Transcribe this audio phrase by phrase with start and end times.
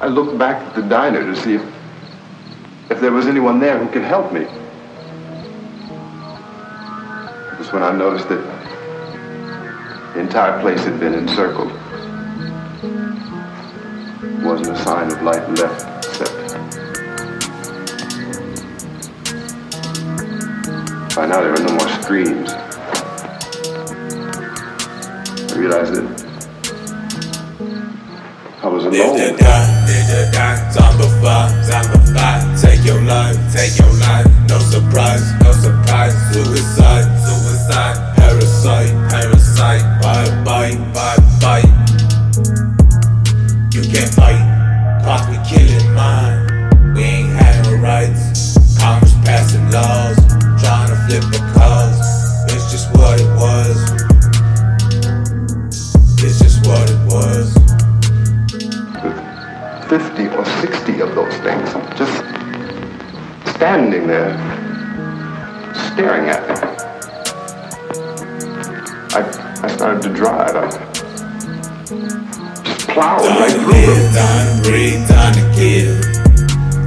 [0.00, 1.62] I looked back at the diner to see if,
[2.88, 4.42] if there was anyone there who could help me.
[7.52, 8.40] It was when I noticed that
[10.14, 11.72] the entire place had been encircled.
[14.22, 16.30] There wasn't a sign of light left except
[21.16, 22.52] by now there were no more screams.
[25.50, 26.06] I realized that
[28.62, 29.77] I was alone.
[30.08, 32.40] To die, zombify, zombify.
[32.60, 34.26] Take your life, take your life.
[34.48, 36.14] No surprise, no surprise.
[36.32, 38.16] Suicide, suicide.
[38.16, 39.84] Parasite, parasite.
[40.00, 41.68] Bye, bye, bye, bye.
[43.72, 44.40] You can't fight,
[45.04, 46.37] cause we killing mine.
[61.96, 62.16] Just
[63.54, 64.32] standing there
[65.92, 66.54] staring at me.
[69.14, 69.20] I,
[69.62, 70.54] I started to drive.
[70.54, 70.70] I
[72.64, 73.98] just plowed right Time to through them.
[73.98, 75.94] live, time to breathe, time to kill.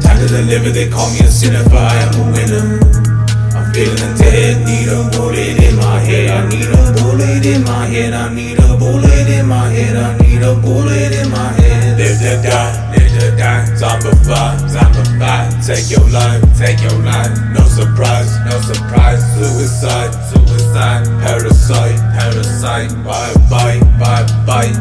[0.00, 2.66] Time to deliver, they call me a sinner, but I am a winner.
[3.56, 6.30] I'm feeling dead, need a bullet in my head.
[6.30, 8.12] I need a bullet in my head.
[8.12, 9.96] I need a bullet in my head.
[9.96, 11.98] I need a bullet in my head.
[11.98, 13.64] Live to die, live to die.
[13.80, 14.67] Zombify.
[15.68, 17.38] Take your life, take your life.
[17.52, 19.20] No surprise, no surprise.
[19.34, 21.04] Suicide, suicide.
[21.20, 22.90] Parasite, parasite.
[23.04, 24.72] Bye, bye, bye, bye.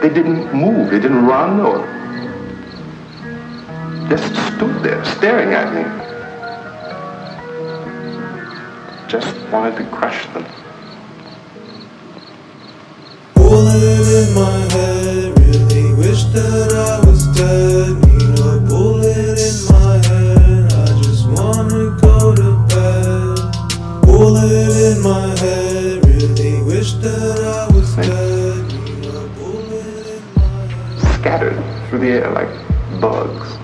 [0.00, 0.90] They didn't move.
[0.90, 1.84] They didn't run or
[4.08, 5.84] just stood there staring at me.
[9.06, 10.46] Just wanted to crush them.
[13.34, 14.51] Bullet in my
[27.92, 28.72] Scattered
[31.90, 32.48] through the air like
[33.02, 33.58] bugs.